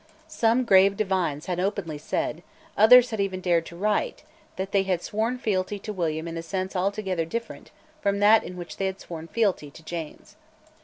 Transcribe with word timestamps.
Some 0.27 0.63
grave 0.65 0.97
divines 0.97 1.45
had 1.45 1.59
openly 1.59 1.99
said, 1.99 2.41
others 2.75 3.11
had 3.11 3.19
even 3.19 3.39
dared 3.39 3.67
to 3.67 3.75
write, 3.75 4.23
that 4.55 4.71
they 4.71 4.81
had 4.81 5.03
sworn 5.03 5.37
fealty 5.37 5.77
to 5.77 5.93
William 5.93 6.27
in 6.27 6.37
a 6.37 6.41
sense 6.41 6.75
altogether 6.75 7.23
different 7.23 7.69
from 8.01 8.17
that 8.17 8.43
in 8.43 8.57
which 8.57 8.77
they 8.77 8.87
had 8.87 8.99
sworn 8.99 9.27
fealty 9.27 9.69
to 9.69 9.83
James. 9.83 10.35